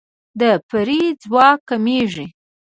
[0.39, 0.89] د پیر
[1.23, 2.27] ځواک کمیږي.